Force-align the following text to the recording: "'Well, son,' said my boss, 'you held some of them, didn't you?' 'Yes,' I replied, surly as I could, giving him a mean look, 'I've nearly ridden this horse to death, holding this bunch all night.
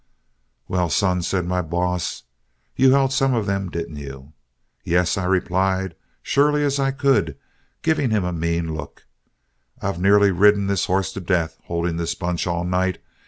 "'Well, 0.67 0.89
son,' 0.89 1.21
said 1.21 1.45
my 1.45 1.61
boss, 1.61 2.23
'you 2.75 2.89
held 2.91 3.13
some 3.13 3.35
of 3.35 3.45
them, 3.45 3.69
didn't 3.69 3.97
you?' 3.97 4.33
'Yes,' 4.83 5.15
I 5.15 5.25
replied, 5.25 5.93
surly 6.23 6.63
as 6.63 6.79
I 6.79 6.89
could, 6.89 7.37
giving 7.83 8.09
him 8.09 8.23
a 8.23 8.33
mean 8.33 8.73
look, 8.73 9.05
'I've 9.79 10.01
nearly 10.01 10.31
ridden 10.31 10.65
this 10.65 10.85
horse 10.85 11.13
to 11.13 11.19
death, 11.21 11.59
holding 11.65 11.97
this 11.97 12.15
bunch 12.15 12.47
all 12.47 12.63
night. 12.63 12.97